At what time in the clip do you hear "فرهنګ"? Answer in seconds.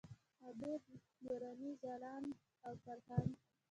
2.83-3.29